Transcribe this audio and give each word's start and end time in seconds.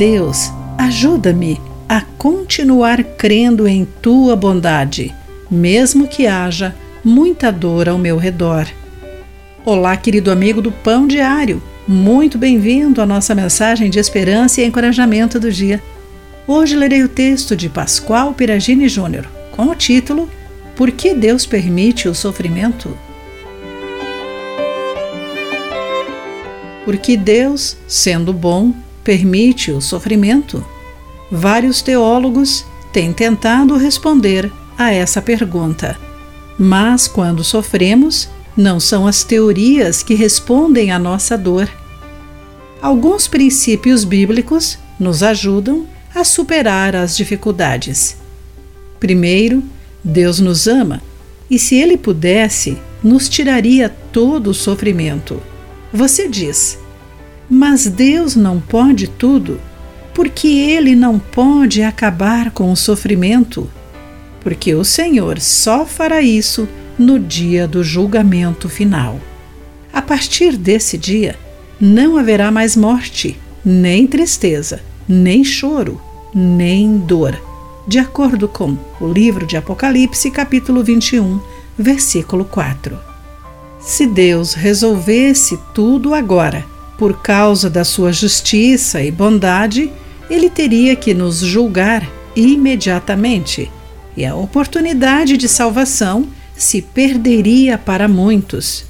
Deus, 0.00 0.50
ajuda-me 0.78 1.60
a 1.86 2.00
continuar 2.00 3.04
crendo 3.04 3.68
em 3.68 3.84
tua 3.84 4.34
bondade, 4.34 5.14
mesmo 5.50 6.08
que 6.08 6.26
haja 6.26 6.74
muita 7.04 7.52
dor 7.52 7.86
ao 7.86 7.98
meu 7.98 8.16
redor. 8.16 8.66
Olá, 9.62 9.94
querido 9.98 10.30
amigo 10.30 10.62
do 10.62 10.72
Pão 10.72 11.06
Diário. 11.06 11.62
Muito 11.86 12.38
bem-vindo 12.38 13.02
à 13.02 13.04
nossa 13.04 13.34
mensagem 13.34 13.90
de 13.90 13.98
esperança 13.98 14.62
e 14.62 14.64
encorajamento 14.64 15.38
do 15.38 15.52
dia. 15.52 15.82
Hoje 16.46 16.74
lerei 16.74 17.02
o 17.02 17.08
texto 17.08 17.54
de 17.54 17.68
Pascoal 17.68 18.32
Piragini 18.32 18.88
Júnior, 18.88 19.28
com 19.52 19.64
o 19.64 19.74
título 19.74 20.30
Por 20.74 20.90
que 20.92 21.12
Deus 21.12 21.44
permite 21.44 22.08
o 22.08 22.14
sofrimento? 22.14 22.96
Porque 26.86 27.18
Deus, 27.18 27.76
sendo 27.86 28.32
bom, 28.32 28.72
permite 29.04 29.70
o 29.70 29.80
sofrimento? 29.80 30.64
Vários 31.30 31.80
teólogos 31.80 32.64
têm 32.92 33.12
tentado 33.12 33.76
responder 33.76 34.50
a 34.76 34.92
essa 34.92 35.22
pergunta. 35.22 35.98
Mas 36.58 37.06
quando 37.06 37.44
sofremos, 37.44 38.28
não 38.56 38.80
são 38.80 39.06
as 39.06 39.22
teorias 39.24 40.02
que 40.02 40.14
respondem 40.14 40.90
à 40.90 40.98
nossa 40.98 41.38
dor. 41.38 41.68
Alguns 42.82 43.28
princípios 43.28 44.04
bíblicos 44.04 44.78
nos 44.98 45.22
ajudam 45.22 45.86
a 46.14 46.24
superar 46.24 46.96
as 46.96 47.16
dificuldades. 47.16 48.16
Primeiro, 48.98 49.62
Deus 50.02 50.40
nos 50.40 50.66
ama 50.66 51.02
e, 51.48 51.58
se 51.58 51.76
Ele 51.76 51.96
pudesse, 51.96 52.78
nos 53.02 53.28
tiraria 53.28 53.88
todo 54.12 54.50
o 54.50 54.54
sofrimento. 54.54 55.40
Você 55.92 56.28
diz, 56.28 56.78
mas 57.50 57.86
Deus 57.86 58.36
não 58.36 58.60
pode 58.60 59.08
tudo, 59.08 59.60
porque 60.14 60.46
Ele 60.46 60.94
não 60.94 61.18
pode 61.18 61.82
acabar 61.82 62.52
com 62.52 62.70
o 62.70 62.76
sofrimento, 62.76 63.68
porque 64.40 64.72
o 64.74 64.84
Senhor 64.84 65.40
só 65.40 65.84
fará 65.84 66.22
isso 66.22 66.68
no 66.96 67.18
dia 67.18 67.66
do 67.66 67.82
julgamento 67.82 68.68
final. 68.68 69.18
A 69.92 70.00
partir 70.00 70.56
desse 70.56 70.96
dia, 70.96 71.36
não 71.80 72.16
haverá 72.16 72.52
mais 72.52 72.76
morte, 72.76 73.36
nem 73.64 74.06
tristeza, 74.06 74.80
nem 75.08 75.42
choro, 75.42 76.00
nem 76.32 76.98
dor. 76.98 77.40
De 77.88 77.98
acordo 77.98 78.46
com 78.46 78.78
o 79.00 79.08
livro 79.08 79.46
de 79.46 79.56
Apocalipse, 79.56 80.30
capítulo 80.30 80.84
21, 80.84 81.40
versículo 81.76 82.44
4. 82.44 82.96
Se 83.80 84.06
Deus 84.06 84.54
resolvesse 84.54 85.58
tudo 85.74 86.14
agora, 86.14 86.64
por 87.00 87.22
causa 87.22 87.70
da 87.70 87.82
sua 87.82 88.12
justiça 88.12 89.02
e 89.02 89.10
bondade, 89.10 89.90
ele 90.28 90.50
teria 90.50 90.94
que 90.94 91.14
nos 91.14 91.38
julgar 91.38 92.06
imediatamente, 92.36 93.72
e 94.14 94.26
a 94.26 94.34
oportunidade 94.34 95.38
de 95.38 95.48
salvação 95.48 96.28
se 96.54 96.82
perderia 96.82 97.78
para 97.78 98.06
muitos. 98.06 98.84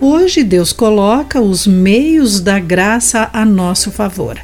Hoje 0.00 0.44
Deus 0.44 0.72
coloca 0.72 1.40
os 1.40 1.66
meios 1.66 2.38
da 2.38 2.60
graça 2.60 3.28
a 3.32 3.44
nosso 3.44 3.90
favor. 3.90 4.38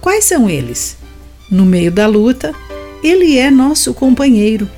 Quais 0.00 0.24
são 0.24 0.50
eles? 0.50 0.96
No 1.48 1.64
meio 1.64 1.92
da 1.92 2.08
luta, 2.08 2.52
Ele 3.04 3.38
é 3.38 3.52
nosso 3.52 3.94
companheiro. 3.94 4.68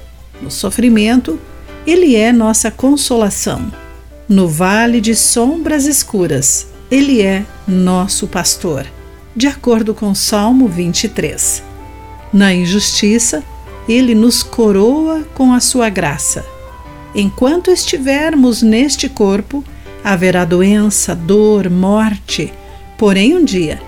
No 0.42 0.50
sofrimento, 0.50 1.40
Ele 1.86 2.14
é 2.14 2.30
nossa 2.30 2.70
consolação. 2.70 3.83
No 4.28 4.48
vale 4.48 5.02
de 5.02 5.14
sombras 5.14 5.84
escuras, 5.84 6.66
Ele 6.90 7.20
é 7.20 7.44
nosso 7.68 8.26
pastor, 8.26 8.86
de 9.36 9.46
acordo 9.46 9.92
com 9.92 10.14
Salmo 10.14 10.66
23. 10.66 11.62
Na 12.32 12.54
injustiça, 12.54 13.44
Ele 13.86 14.14
nos 14.14 14.42
coroa 14.42 15.24
com 15.34 15.52
a 15.52 15.60
sua 15.60 15.90
graça. 15.90 16.42
Enquanto 17.14 17.70
estivermos 17.70 18.62
neste 18.62 19.10
corpo, 19.10 19.62
haverá 20.02 20.46
doença, 20.46 21.14
dor, 21.14 21.68
morte. 21.68 22.50
Porém, 22.96 23.36
um 23.36 23.44
dia, 23.44 23.78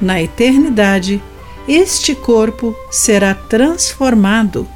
na 0.00 0.20
eternidade, 0.20 1.22
este 1.68 2.16
corpo 2.16 2.74
será 2.90 3.32
transformado 3.32 4.66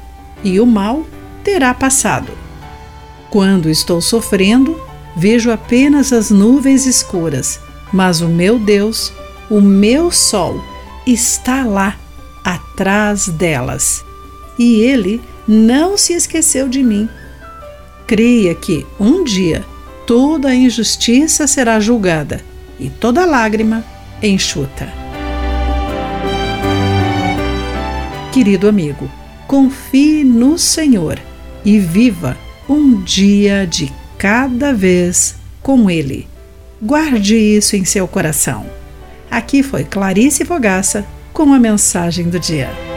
e 0.45 0.61
o 0.61 0.65
mal 0.65 1.05
terá 1.43 1.73
passado. 1.73 2.31
Quando 3.29 3.69
estou 3.69 3.99
sofrendo, 3.99 4.88
vejo 5.15 5.51
apenas 5.51 6.13
as 6.13 6.29
nuvens 6.29 6.85
escuras, 6.85 7.59
mas 7.91 8.21
o 8.21 8.27
meu 8.27 8.59
Deus, 8.59 9.11
o 9.49 9.61
meu 9.61 10.11
sol, 10.11 10.63
está 11.05 11.63
lá, 11.63 11.97
atrás 12.43 13.27
delas. 13.27 14.03
E 14.57 14.81
ele 14.81 15.21
não 15.47 15.97
se 15.97 16.13
esqueceu 16.13 16.67
de 16.67 16.83
mim. 16.83 17.09
Creia 18.05 18.53
que 18.55 18.85
um 18.99 19.23
dia 19.23 19.65
toda 20.05 20.53
injustiça 20.53 21.47
será 21.47 21.79
julgada 21.79 22.41
e 22.79 22.89
toda 22.89 23.25
lágrima 23.25 23.83
enxuta. 24.21 24.91
Querido 28.31 28.67
amigo, 28.67 29.09
confie 29.47 30.23
no 30.23 30.57
Senhor 30.57 31.19
e 31.65 31.79
viva 31.79 32.37
um 32.67 33.01
dia 33.01 33.65
de 33.65 33.91
cada 34.19 34.73
vez 34.73 35.35
com 35.63 35.89
Ele. 35.89 36.27
Guarde 36.81 37.37
isso 37.37 37.77
em 37.77 37.85
seu 37.85 38.05
coração. 38.05 38.65
Aqui 39.31 39.63
foi 39.63 39.85
Clarice 39.85 40.43
Fogaça 40.43 41.05
com 41.31 41.53
a 41.53 41.59
mensagem 41.59 42.29
do 42.29 42.37
dia. 42.37 42.88